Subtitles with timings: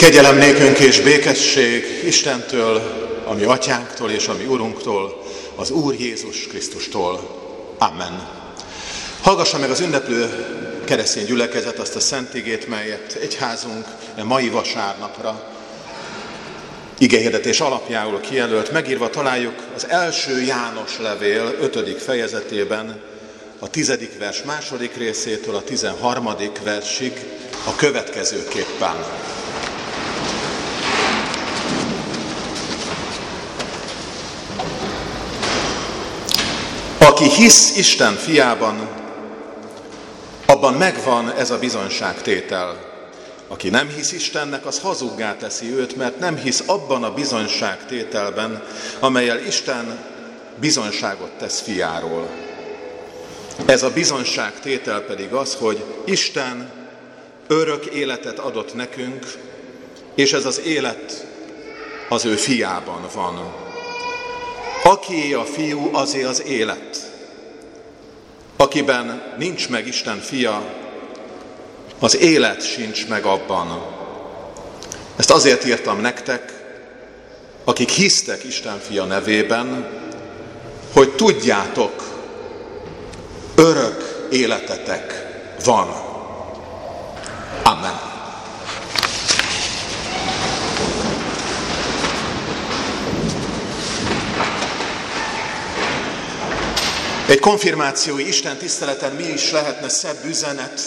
[0.00, 2.76] Kegyelem nékünk és békesség Istentől,
[3.24, 5.22] a mi atyánktól és a mi Urunktól,
[5.54, 7.20] az Úr Jézus Krisztustól.
[7.78, 8.28] Amen.
[9.22, 10.30] Hallgassa meg az ünneplő
[10.84, 13.84] keresztény gyülekezet azt a szentigét, melyet egyházunk
[14.16, 15.52] a mai vasárnapra
[16.98, 22.02] igehirdetés alapjául kijelölt, megírva találjuk az első János levél 5.
[22.02, 23.02] fejezetében
[23.58, 27.12] a tizedik vers második részétől a tizenharmadik versig
[27.66, 28.96] a következőképpen.
[37.20, 38.88] Aki hisz Isten fiában,
[40.46, 42.76] abban megvan ez a bizonyságtétel.
[43.48, 48.62] Aki nem hisz Istennek, az hazuggá teszi őt, mert nem hisz abban a bizonyságtételben,
[49.00, 49.98] amelyel Isten
[50.60, 52.28] bizonyságot tesz fiáról.
[53.66, 56.70] Ez a bizonyságtétel pedig az, hogy Isten
[57.46, 59.26] örök életet adott nekünk,
[60.14, 61.26] és ez az élet
[62.08, 63.54] az ő fiában van.
[64.82, 67.09] Aki a fiú, azé az élet.
[68.60, 70.62] Akiben nincs meg Isten fia,
[71.98, 73.82] az élet sincs meg abban.
[75.16, 76.52] Ezt azért írtam nektek,
[77.64, 79.88] akik hisztek Isten fia nevében,
[80.92, 81.92] hogy tudjátok,
[83.54, 85.26] örök életetek
[85.64, 85.88] van.
[87.62, 88.09] Amen.
[97.30, 100.80] Egy konfirmációi Isten tiszteleten mi is lehetne szebb üzenet,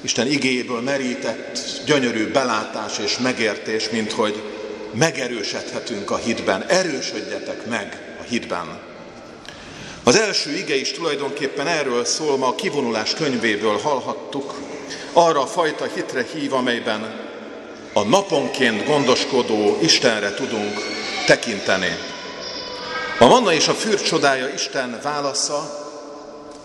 [0.00, 4.42] Isten igéből merített gyönyörű belátás és megértés, mint hogy
[4.94, 8.80] megerősödhetünk a hitben, erősödjetek meg a hitben.
[10.04, 14.54] Az első ige is tulajdonképpen erről szól, ma a kivonulás könyvéből hallhattuk,
[15.12, 17.20] arra a fajta hitre hív, amelyben
[17.92, 20.74] a naponként gondoskodó Istenre tudunk
[21.26, 22.11] tekinteni.
[23.22, 25.88] A manna és a fűr csodája Isten válasza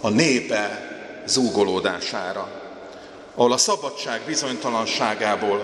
[0.01, 0.90] a népe
[1.25, 2.50] zúgolódására,
[3.35, 5.63] ahol a szabadság bizonytalanságából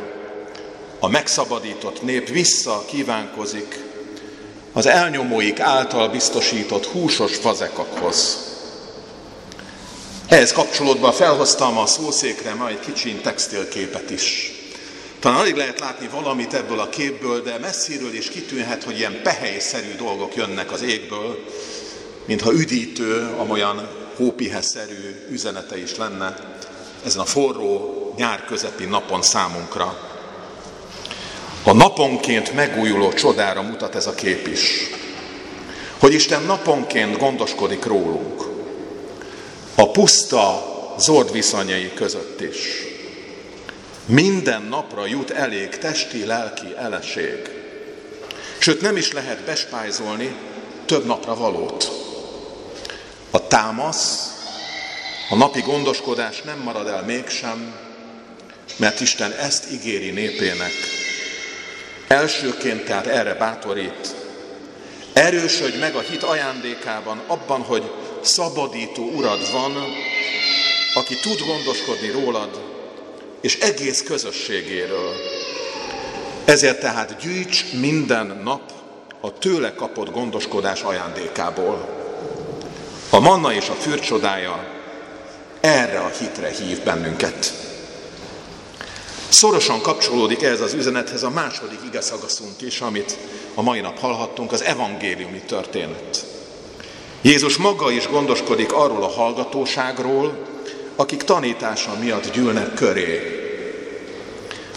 [1.00, 3.80] a megszabadított nép vissza kívánkozik
[4.74, 8.38] az elnyomóik által biztosított húsos fazekakhoz.
[10.28, 14.52] Ehhez kapcsolódva felhoztam a szószékre majd kicsin textilképet is.
[15.24, 19.96] Talán alig lehet látni valamit ebből a képből, de messziről is kitűnhet, hogy ilyen pehelyszerű
[19.96, 21.44] dolgok jönnek az égből,
[22.26, 26.36] mintha üdítő, amolyan hópiheszerű üzenete is lenne
[27.06, 30.00] ezen a forró nyár közepi napon számunkra.
[31.64, 34.90] A naponként megújuló csodára mutat ez a kép is.
[36.00, 38.44] Hogy Isten naponként gondoskodik rólunk.
[39.76, 40.66] A puszta
[40.98, 42.92] zord viszonyai között is.
[44.06, 47.50] Minden napra jut elég testi, lelki eleség.
[48.58, 50.36] Sőt, nem is lehet bespájzolni
[50.86, 51.92] több napra valót.
[53.32, 54.32] A támasz,
[55.30, 57.76] a napi gondoskodás nem marad el mégsem,
[58.78, 60.72] mert Isten ezt ígéri népének.
[62.08, 64.16] Elsőként tehát erre bátorít.
[65.14, 67.92] Erősödj meg a hit ajándékában, abban, hogy
[68.22, 69.76] szabadító urad van,
[70.94, 72.73] aki tud gondoskodni rólad,
[73.44, 75.14] és egész közösségéről.
[76.46, 78.72] Ezért tehát gyűjts minden nap
[79.22, 81.88] a tőle kapott gondoskodás ajándékából.
[83.10, 84.68] A manna és a fürcsodája
[85.60, 87.54] erre a hitre hív bennünket.
[89.30, 93.18] Szorosan kapcsolódik ez az üzenethez a második igeszagaszunk is, amit
[93.54, 96.26] a mai nap hallhattunk, az evangéliumi történet.
[97.22, 100.53] Jézus maga is gondoskodik arról a hallgatóságról,
[100.96, 103.38] akik tanítása miatt gyűlnek köré.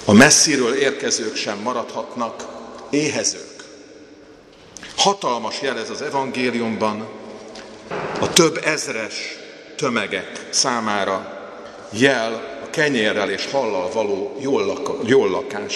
[0.04, 2.44] A messziről érkezők sem maradhatnak
[2.90, 3.64] éhezők.
[4.96, 7.08] Hatalmas jel ez az evangéliumban,
[8.20, 9.36] a több ezres
[9.76, 11.48] tömegek számára
[11.92, 15.74] jel a kenyérrel és hallal való jól, lak- jól lakás.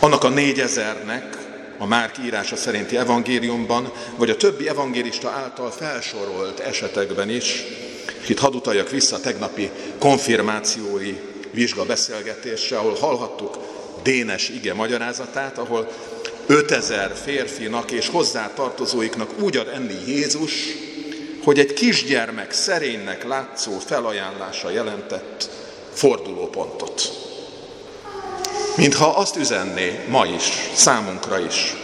[0.00, 1.36] Annak a négyezernek
[1.78, 7.64] a Márk írása szerinti evangéliumban, vagy a többi evangélista által felsorolt esetekben is,
[8.22, 11.16] és itt hadd utaljak vissza a tegnapi konfirmációi
[11.50, 13.58] vizsga beszélgetésre, ahol hallhattuk
[14.02, 15.88] Dénes ige magyarázatát, ahol
[16.46, 20.52] 5000 férfinak és hozzá tartozóiknak úgy ad enni Jézus,
[21.44, 25.48] hogy egy kisgyermek szerénynek látszó felajánlása jelentett
[25.92, 27.12] fordulópontot.
[28.76, 31.74] Mintha azt üzenné ma is, számunkra is.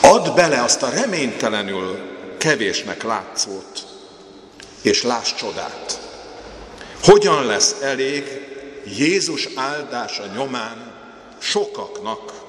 [0.00, 1.98] Add bele azt a reménytelenül
[2.38, 3.91] kevésnek látszót,
[4.82, 6.00] és láss csodát.
[7.02, 8.24] Hogyan lesz elég
[8.96, 10.92] Jézus áldása nyomán
[11.38, 12.42] sokaknak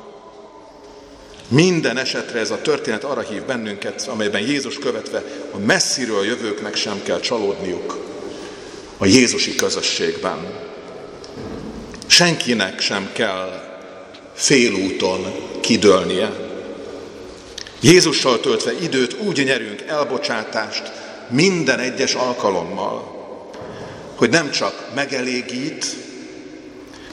[1.48, 7.04] minden esetre ez a történet arra hív bennünket, amelyben Jézus követve a messziről jövőknek sem
[7.04, 7.98] kell csalódniuk
[8.98, 10.38] a Jézusi közösségben.
[12.08, 13.64] Senkinek sem kell
[14.34, 16.32] félúton kidőlnie.
[17.82, 20.92] Jézussal töltve időt úgy nyerünk elbocsátást
[21.30, 23.22] minden egyes alkalommal,
[24.16, 25.86] hogy nem csak megelégít,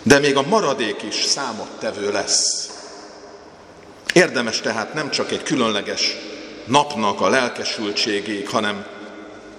[0.03, 2.71] de még a maradék is számottevő lesz.
[4.13, 6.17] Érdemes tehát nem csak egy különleges
[6.65, 8.87] napnak a lelkesültségéig, hanem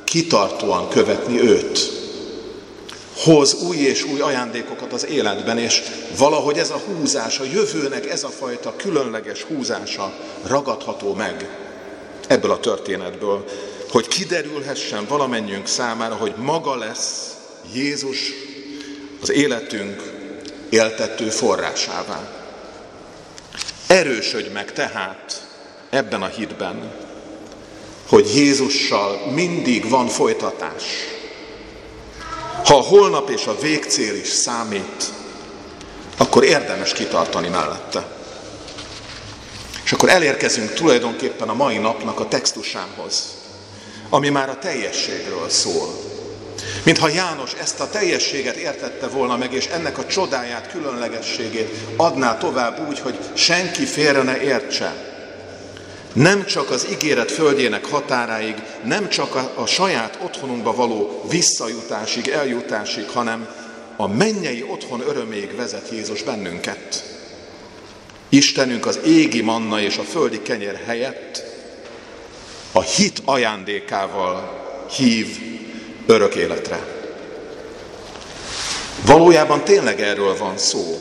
[0.04, 2.00] kitartóan követni őt.
[3.18, 5.82] Hoz új és új ajándékokat az életben, és
[6.18, 10.14] valahogy ez a húzás, a jövőnek ez a fajta különleges húzása
[10.48, 11.50] ragadható meg
[12.28, 13.46] ebből a történetből,
[13.92, 17.36] hogy kiderülhessen valamennyiünk számára, hogy maga lesz
[17.74, 18.32] Jézus
[19.22, 20.02] az életünk
[20.70, 22.32] éltető forrásává.
[23.88, 25.48] Erősödj meg tehát
[25.90, 26.94] ebben a hitben,
[28.08, 30.84] hogy Jézussal mindig van folytatás.
[32.66, 35.04] Ha a holnap és a végcél is számít,
[36.18, 38.08] akkor érdemes kitartani mellette.
[39.84, 43.41] És akkor elérkezünk tulajdonképpen a mai napnak a textusához,
[44.14, 46.10] ami már a teljességről szól.
[46.84, 52.88] Mintha János ezt a teljességet értette volna meg, és ennek a csodáját, különlegességét adná tovább
[52.88, 54.94] úgy, hogy senki félre ne értse.
[56.14, 63.10] Nem csak az ígéret földjének határáig, nem csak a, a saját otthonunkba való visszajutásig, eljutásig,
[63.10, 63.48] hanem
[63.96, 67.04] a mennyei otthon öröméig vezet Jézus bennünket.
[68.30, 71.51] Istenünk az égi manna és a földi kenyér helyett
[72.72, 74.60] a hit ajándékával
[74.96, 75.28] hív
[76.06, 77.00] örök életre.
[79.06, 81.00] Valójában tényleg erről van szó,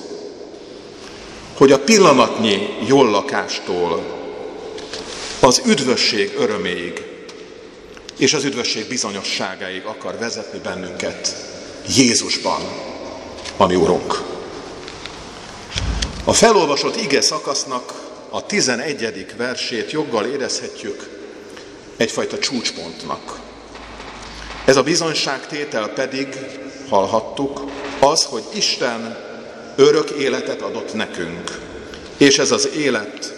[1.57, 4.19] hogy a pillanatnyi jól lakástól
[5.41, 7.03] az üdvösség öröméig
[8.17, 11.37] és az üdvösség bizonyosságáig akar vezetni bennünket
[11.97, 12.61] Jézusban,
[13.57, 14.23] ami Urunk.
[16.25, 17.95] A felolvasott ige szakasznak
[18.29, 19.27] a 11.
[19.37, 21.20] versét joggal érezhetjük
[22.01, 23.39] egyfajta csúcspontnak.
[24.65, 26.29] Ez a bizonyságtétel pedig,
[26.89, 27.65] hallhattuk,
[27.99, 29.17] az, hogy Isten
[29.77, 31.59] örök életet adott nekünk,
[32.17, 33.35] és ez az élet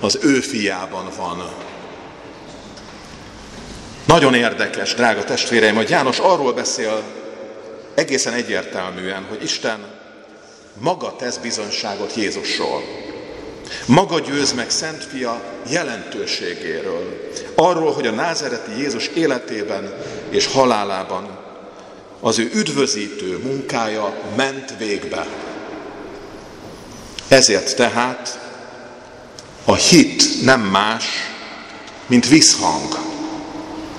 [0.00, 1.50] az ő fiában van.
[4.06, 7.02] Nagyon érdekes, drága testvéreim, hogy János arról beszél
[7.94, 9.84] egészen egyértelműen, hogy Isten
[10.78, 13.01] maga tesz bizonyságot Jézusról.
[13.86, 17.30] Maga győz meg Szent Fia jelentőségéről.
[17.54, 19.94] Arról, hogy a názereti Jézus életében
[20.30, 21.38] és halálában
[22.20, 25.26] az ő üdvözítő munkája ment végbe.
[27.28, 28.38] Ezért tehát
[29.64, 31.04] a hit nem más,
[32.06, 32.98] mint visszhang.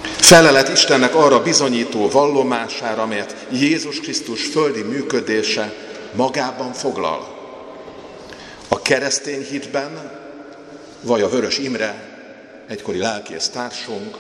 [0.02, 5.74] Felelet Istennek arra bizonyító vallomására, amelyet Jézus Krisztus földi működése
[6.16, 7.33] magában foglal.
[8.84, 10.12] Keresztény hitben,
[11.02, 11.96] vagy a Vörös Imre,
[12.68, 14.18] egykori lelkész társunk,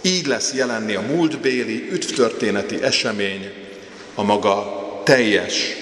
[0.00, 3.52] így lesz jelenni a múltbéli, üdvtörténeti esemény
[4.14, 5.76] a maga teljes,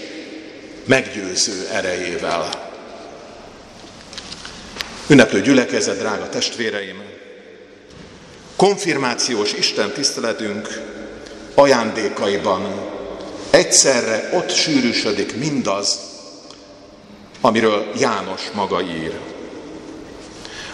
[0.84, 2.48] meggyőző erejével.
[5.08, 7.02] Ünneplő gyülekezet, drága testvéreim!
[8.56, 10.80] Konfirmációs Isten tiszteletünk
[11.54, 12.90] ajándékaiban
[13.50, 15.98] egyszerre ott sűrűsödik mindaz,
[17.44, 19.18] amiről János maga ír.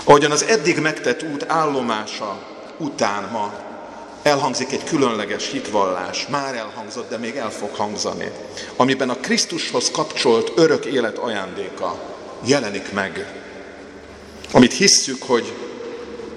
[0.05, 2.43] Ahogyan az eddig megtett út állomása
[2.79, 3.55] után ma
[4.23, 8.31] elhangzik egy különleges hitvallás, már elhangzott, de még el fog hangzani,
[8.77, 12.03] amiben a Krisztushoz kapcsolt örök élet ajándéka
[12.45, 13.43] jelenik meg.
[14.53, 15.53] Amit hisszük, hogy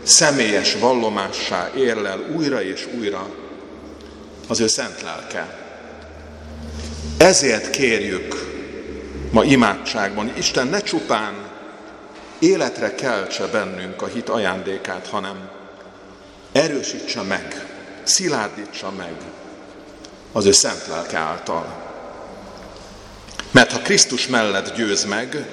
[0.04, 3.30] személyes vallomássá érlel újra és újra
[4.48, 5.58] az ő szent lelke.
[7.18, 8.43] Ezért kérjük
[9.34, 11.34] ma imádságban, Isten ne csupán
[12.40, 15.50] életre keltse bennünk a hit ajándékát, hanem
[16.52, 17.66] erősítse meg,
[18.04, 19.14] szilárdítsa meg
[20.32, 21.82] az ő szent lelke által.
[23.52, 25.46] Mert ha Krisztus mellett győz meg,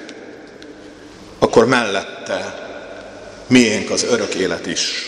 [1.39, 2.69] akkor mellette
[3.47, 5.05] miénk az örök élet is.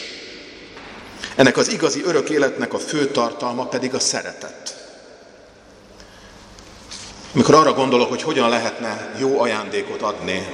[1.35, 4.62] Ennek az igazi örök életnek a fő tartalma pedig a szeretet.
[7.33, 10.47] Amikor arra gondolok, hogy hogyan lehetne jó ajándékot adni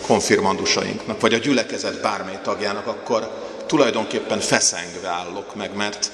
[0.00, 3.30] konfirmandusainknak, vagy a gyülekezet bármely tagjának, akkor
[3.66, 6.10] tulajdonképpen feszengve állok meg, mert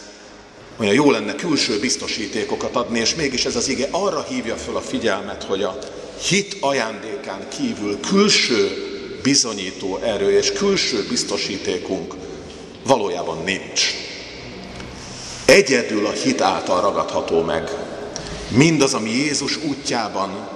[0.77, 4.81] olyan jó lenne külső biztosítékokat adni, és mégis ez az ige arra hívja föl a
[4.81, 5.79] figyelmet, hogy a
[6.29, 8.71] hit ajándékán kívül külső
[9.23, 12.15] bizonyító erő és külső biztosítékunk
[12.87, 13.95] valójában nincs.
[15.45, 17.71] Egyedül a hit által ragadható meg.
[18.55, 20.49] Mindaz, ami Jézus útjában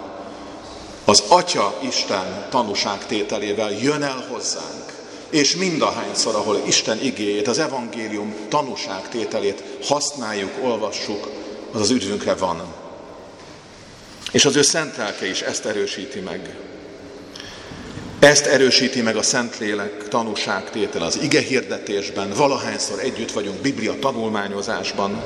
[1.04, 4.92] az Atya Isten tanúságtételével jön el hozzánk,
[5.30, 11.28] és mindahányszor, ahol Isten igéjét, az evangélium tanúságtételét használjuk, olvassuk,
[11.72, 12.62] az az üdvünkre van.
[14.32, 16.56] És az ő szent lelke is ezt erősíti meg.
[18.18, 25.24] Ezt erősíti meg a Szentlélek tanúságtétel az ige hirdetésben, valahányszor együtt vagyunk Biblia tanulmányozásban,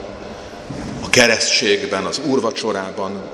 [1.10, 3.30] a keresztségben, az úrvacsorában,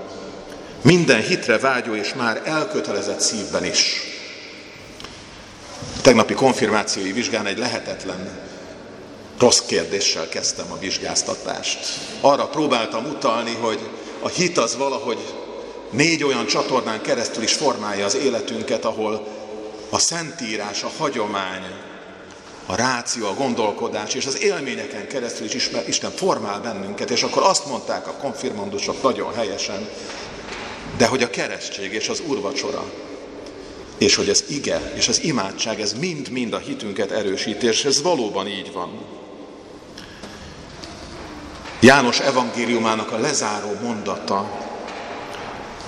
[0.83, 4.01] minden hitre vágyó és már elkötelezett szívben is.
[5.97, 8.39] A tegnapi konfirmációi vizsgán egy lehetetlen
[9.39, 11.79] rossz kérdéssel kezdtem a vizsgáztatást.
[12.21, 13.79] Arra próbáltam utalni, hogy
[14.21, 15.35] a hit az valahogy
[15.91, 19.27] négy olyan csatornán keresztül is formálja az életünket, ahol
[19.91, 21.65] a szentírás, a hagyomány,
[22.67, 27.67] a ráció, a gondolkodás és az élményeken keresztül is Isten formál bennünket, és akkor azt
[27.67, 29.89] mondták a konfirmandusok nagyon helyesen,
[30.97, 32.85] de hogy a keresztség és az urvacsora,
[33.99, 38.47] és hogy az ige és az imádság, ez mind-mind a hitünket erősíti, és ez valóban
[38.47, 38.91] így van.
[41.81, 44.51] János evangéliumának a lezáró mondata,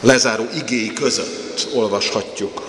[0.00, 2.68] lezáró igéi között olvashatjuk.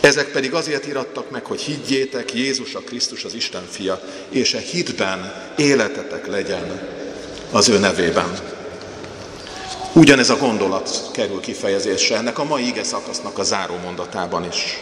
[0.00, 4.58] Ezek pedig azért irattak meg, hogy higgyétek, Jézus a Krisztus az Isten fia, és e
[4.58, 6.88] hitben életetek legyen
[7.50, 8.38] az ő nevében.
[9.92, 14.78] Ugyanez a gondolat kerül kifejezésre ennek a mai ige szakasznak a záró mondatában is.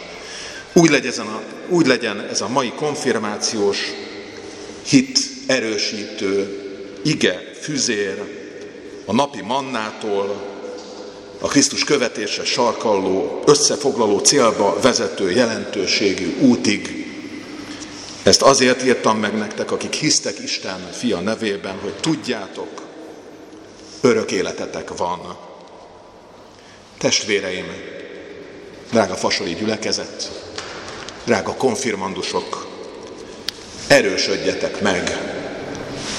[0.73, 3.77] Úgy legyen, a, úgy legyen ez a mai konfirmációs,
[4.87, 6.61] hit erősítő,
[7.03, 8.23] ige, füzér,
[9.05, 10.56] a napi mannától,
[11.39, 17.05] a Krisztus követése sarkalló, összefoglaló célba vezető jelentőségű útig.
[18.23, 22.81] Ezt azért írtam meg nektek, akik hisztek Isten fia nevében, hogy tudjátok,
[24.01, 25.37] örök életetek van.
[26.97, 27.71] Testvéreim,
[28.91, 30.31] drága fasoli gyülekezet,
[31.25, 32.67] drága konfirmandusok,
[33.87, 35.17] erősödjetek meg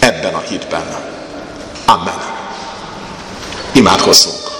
[0.00, 0.87] ebben a hitben.
[1.87, 2.18] Amen.
[3.75, 4.58] Imádkozzunk.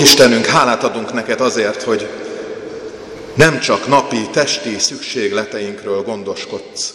[0.00, 2.08] Istenünk, hálát adunk neked azért, hogy
[3.34, 6.94] nem csak napi, testi szükségleteinkről gondoskodsz,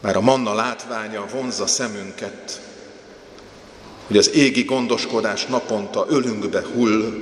[0.00, 2.60] már a manna látványa vonzza szemünket,
[4.06, 7.14] hogy az égi gondoskodás naponta ölünkbe hull.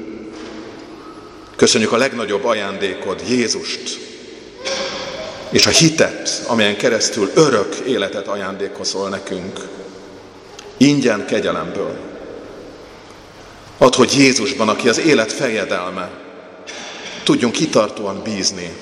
[1.57, 3.99] Köszönjük a legnagyobb ajándékod, Jézust,
[5.51, 9.61] és a hitet, amelyen keresztül örök életet ajándékozol nekünk,
[10.77, 12.14] ingyen kegyelemből.
[13.79, 16.11] Ad, hogy Jézusban, aki az élet fejedelme,
[17.23, 18.73] tudjunk kitartóan bízni,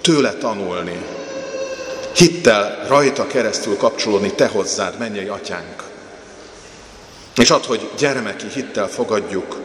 [0.00, 0.98] tőle tanulni,
[2.16, 5.82] hittel rajta keresztül kapcsolódni te hozzád, mennyei atyánk.
[7.36, 9.62] És ad, hogy gyermeki hittel fogadjuk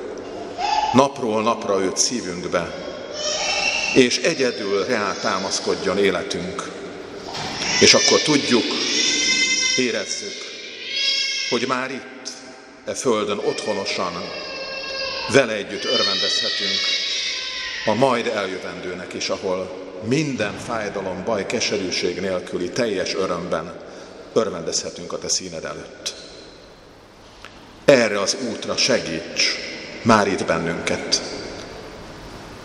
[0.93, 2.73] napról napra őt szívünkbe,
[3.95, 6.71] és egyedül reál támaszkodjon életünk.
[7.79, 8.65] És akkor tudjuk,
[9.77, 10.37] érezzük,
[11.49, 12.18] hogy már itt,
[12.89, 14.13] e földön otthonosan,
[15.33, 16.79] vele együtt örvendezhetünk
[17.85, 19.71] a majd eljövendőnek is, ahol
[20.03, 23.73] minden fájdalom, baj, keserűség nélküli teljes örömben
[24.33, 26.13] örvendezhetünk a te színed előtt.
[27.85, 29.55] Erre az útra segíts
[30.01, 31.21] már itt bennünket.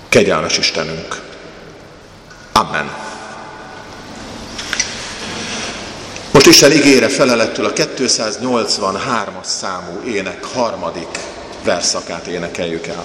[0.09, 1.23] Kegyelmes Istenünk.
[2.53, 3.04] Amen.
[6.45, 11.19] Most Isten ígére felelettül a 283-as számú ének harmadik
[11.65, 13.05] verszakát énekeljük el.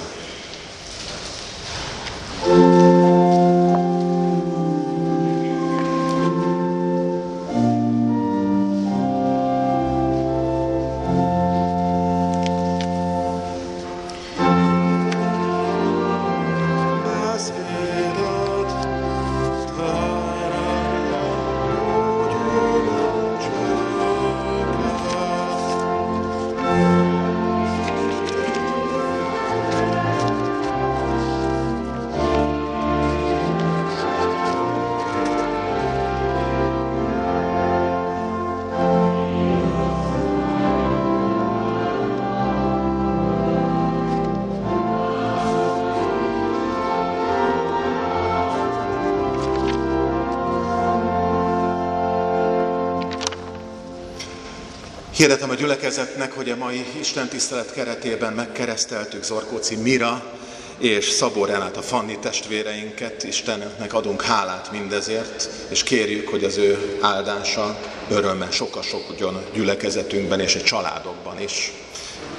[55.20, 60.34] Hirdetem a gyülekezetnek, hogy a mai Isten tisztelet keretében megkereszteltük Zorkóci Mira
[60.78, 63.24] és Szabó Renáta Fanni testvéreinket.
[63.24, 70.62] Istennek adunk hálát mindezért, és kérjük, hogy az ő áldása örömmel sokasokjon gyülekezetünkben és a
[70.62, 71.72] családokban is,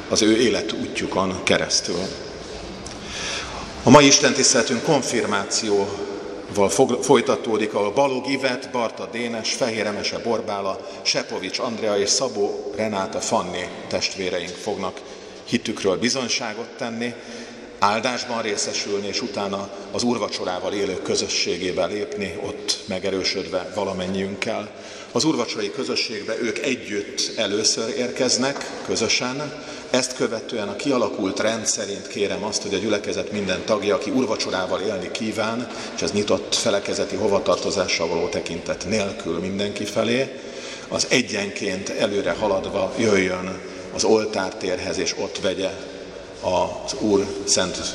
[0.09, 2.01] az ő életútjukon keresztül.
[3.83, 5.89] A mai Isten tiszteletünk konfirmáció
[7.01, 13.69] folytatódik, ahol Balog Ivet, Barta Dénes, Fehér Emese Borbála, Sepovics Andrea és Szabó Renáta Fanni
[13.89, 15.01] testvéreink fognak
[15.45, 17.15] hitükről bizonyságot tenni,
[17.81, 24.71] áldásban részesülni, és utána az úrvacsorával élő közösségébe lépni, ott megerősödve valamennyiünkkel.
[25.13, 29.53] Az úrvacsorai közösségbe ők együtt először érkeznek, közösen,
[29.91, 34.81] ezt követően a kialakult rend szerint kérem azt, hogy a gyülekezet minden tagja, aki urvacsorával
[34.81, 40.41] élni kíván, és ez nyitott felekezeti hovatartozással való tekintet nélkül mindenki felé,
[40.89, 43.61] az egyenként előre haladva jöjjön
[43.95, 45.71] az oltártérhez, és ott vegye
[46.41, 47.95] az Úr Szent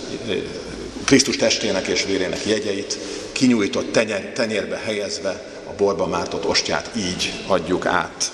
[1.06, 2.98] Krisztus testének és vérének jegyeit,
[3.32, 8.32] kinyújtott tenyer, tenyérbe helyezve a borba mártott ostját így adjuk át.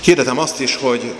[0.00, 1.14] Hirdetem azt is, hogy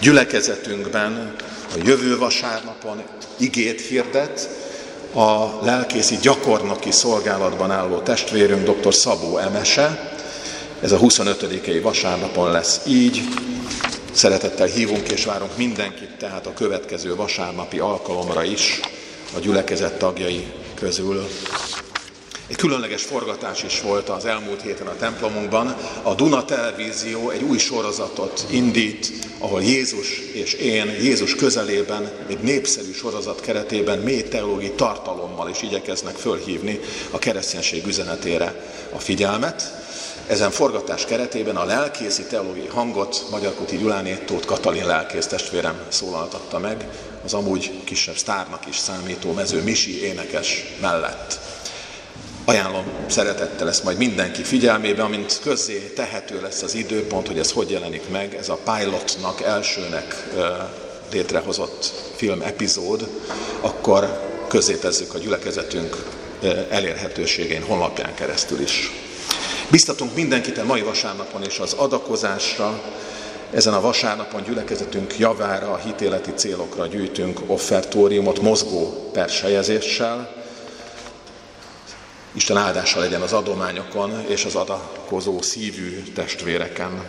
[0.00, 1.34] gyülekezetünkben
[1.74, 3.02] a jövő vasárnapon
[3.36, 4.48] igét hirdet,
[5.14, 8.94] a lelkészi gyakornoki szolgálatban álló testvérünk dr.
[8.94, 10.16] Szabó Emese.
[10.80, 11.82] Ez a 25.
[11.82, 13.22] vasárnapon lesz így.
[14.18, 18.80] Szeretettel hívunk és várunk mindenkit tehát a következő vasárnapi alkalomra is
[19.36, 21.28] a gyülekezet tagjai közül.
[22.46, 25.76] Egy különleges forgatás is volt az elmúlt héten a templomunkban.
[26.02, 32.92] A Duna Televízió egy új sorozatot indít, ahol Jézus és én Jézus közelében egy népszerű
[32.92, 39.86] sorozat keretében mély teológiai tartalommal is igyekeznek fölhívni a kereszténység üzenetére a figyelmet.
[40.28, 46.58] Ezen forgatás keretében a lelkészi teológiai hangot Magyar Kuti Gyuláné Tóth Katalin lelkész testvérem szólaltatta
[46.58, 46.88] meg,
[47.24, 51.38] az amúgy kisebb sztárnak is számító mező Misi énekes mellett.
[52.44, 57.70] Ajánlom szeretettel ezt majd mindenki figyelmébe, amint közzé tehető lesz az időpont, hogy ez hogy
[57.70, 60.28] jelenik meg, ez a pilotnak elsőnek
[61.12, 63.08] létrehozott film epizód,
[63.60, 64.22] akkor
[64.80, 66.04] tezzük a gyülekezetünk
[66.70, 68.90] elérhetőségén honlapján keresztül is.
[69.70, 72.82] Biztatunk mindenkit a mai vasárnapon és az adakozásra,
[73.50, 80.36] ezen a vasárnapon gyülekezetünk javára, a hitéleti célokra gyűjtünk offertóriumot mozgó persejezéssel,
[82.32, 87.04] Isten áldása legyen az adományokon és az adakozó szívű testvéreken.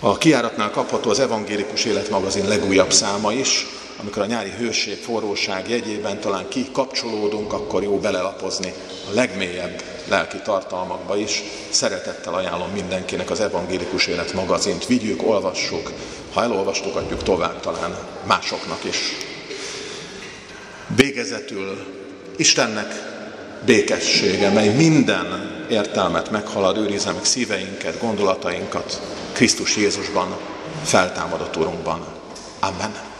[0.00, 3.66] A kiáratnál kapható az Evangélikus Életmagazin legújabb száma is,
[4.06, 8.72] amikor a nyári hőség, forróság jegyében talán kikapcsolódunk, akkor jó belelapozni
[9.10, 11.42] a legmélyebb lelki tartalmakba is.
[11.70, 14.86] Szeretettel ajánlom mindenkinek az Evangélikus Élet magazint.
[14.86, 15.92] Vigyük, olvassuk,
[16.32, 18.98] ha elolvastuk, adjuk tovább talán másoknak is.
[20.96, 21.86] Végezetül
[22.36, 22.92] Istennek
[23.64, 29.00] békessége, mely minden értelmet meghalad, őrizze meg szíveinket, gondolatainkat
[29.32, 30.36] Krisztus Jézusban,
[30.84, 32.06] feltámadott Urunkban.
[32.60, 33.14] Amen.